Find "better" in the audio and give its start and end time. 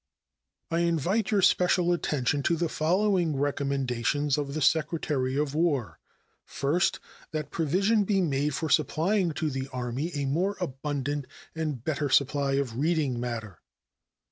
11.83-12.09